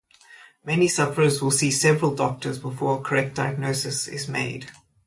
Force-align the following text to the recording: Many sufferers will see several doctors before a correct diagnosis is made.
Many 0.65 0.87
sufferers 0.87 1.43
will 1.43 1.51
see 1.51 1.69
several 1.69 2.15
doctors 2.15 2.57
before 2.57 2.97
a 2.97 3.03
correct 3.03 3.35
diagnosis 3.35 4.07
is 4.07 4.27
made. 4.27 4.71